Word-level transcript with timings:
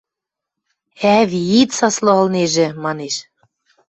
–Ӓви, 1.17 1.39
ит 1.61 1.69
саслы 1.77 2.11
ылнежӹ...– 2.21 2.67
манеш. 2.83 3.15